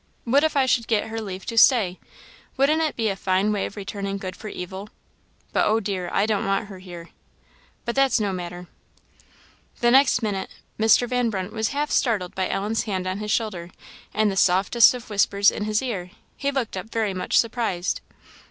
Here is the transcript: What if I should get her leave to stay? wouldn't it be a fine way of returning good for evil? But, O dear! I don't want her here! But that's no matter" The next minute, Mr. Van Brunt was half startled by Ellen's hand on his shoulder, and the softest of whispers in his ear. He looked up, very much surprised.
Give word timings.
What 0.23 0.43
if 0.43 0.57
I 0.57 0.65
should 0.65 0.87
get 0.87 1.09
her 1.09 1.21
leave 1.21 1.45
to 1.45 1.59
stay? 1.59 1.99
wouldn't 2.57 2.81
it 2.81 2.95
be 2.95 3.09
a 3.09 3.15
fine 3.15 3.51
way 3.51 3.67
of 3.67 3.75
returning 3.75 4.17
good 4.17 4.35
for 4.35 4.47
evil? 4.47 4.89
But, 5.53 5.67
O 5.67 5.79
dear! 5.79 6.09
I 6.11 6.25
don't 6.25 6.47
want 6.47 6.69
her 6.69 6.79
here! 6.79 7.09
But 7.85 7.93
that's 7.93 8.19
no 8.19 8.33
matter" 8.33 8.65
The 9.81 9.91
next 9.91 10.23
minute, 10.23 10.49
Mr. 10.79 11.07
Van 11.07 11.29
Brunt 11.29 11.53
was 11.53 11.67
half 11.67 11.91
startled 11.91 12.33
by 12.33 12.49
Ellen's 12.49 12.85
hand 12.85 13.05
on 13.05 13.19
his 13.19 13.29
shoulder, 13.29 13.69
and 14.11 14.31
the 14.31 14.35
softest 14.35 14.95
of 14.95 15.07
whispers 15.11 15.51
in 15.51 15.65
his 15.65 15.83
ear. 15.83 16.09
He 16.35 16.49
looked 16.49 16.75
up, 16.75 16.89
very 16.91 17.13
much 17.13 17.37
surprised. 17.37 18.01